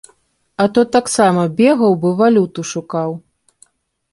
[0.63, 3.09] А то таксама бегаў бы валюту шукаў.